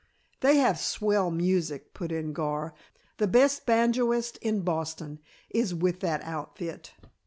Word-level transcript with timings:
"They 0.39 0.57
have 0.57 0.79
swell 0.79 1.29
music," 1.29 1.93
put 1.93 2.11
in 2.11 2.33
Gar. 2.33 2.73
"The 3.17 3.27
best 3.27 3.67
banjoist 3.67 4.37
in 4.37 4.61
Boston 4.61 5.19
is 5.51 5.75
with 5.75 5.99
that 5.99 6.23
outfit." 6.23 6.93